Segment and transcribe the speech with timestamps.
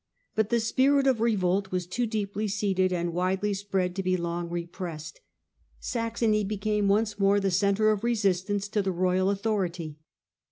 [0.33, 4.49] But the spirit of revolt was too deeply seated and widely spread to be long
[4.49, 5.21] repressed.
[5.79, 9.99] Saxony became once more the centre of resistance to the royal authority.